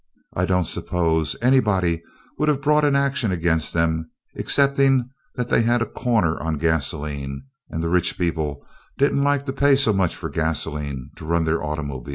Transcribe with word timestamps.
I 0.35 0.45
don't 0.45 0.63
suppose 0.63 1.35
anybody 1.43 2.01
would 2.39 2.49
have 2.49 2.59
brought 2.63 2.83
an 2.83 2.95
action 2.95 3.31
against 3.31 3.71
them, 3.71 4.09
excepting 4.35 5.07
that 5.35 5.49
they 5.49 5.61
had 5.61 5.79
a 5.79 5.85
corner 5.85 6.41
on 6.41 6.57
gasoline 6.57 7.43
and 7.69 7.83
the 7.83 7.87
rich 7.87 8.17
people 8.17 8.65
didn't 8.97 9.23
like 9.23 9.45
to 9.45 9.53
pay 9.53 9.75
so 9.75 9.93
much 9.93 10.15
for 10.15 10.27
gasoline 10.31 11.11
to 11.17 11.25
run 11.27 11.43
their 11.43 11.61
automobiles. 11.63 12.09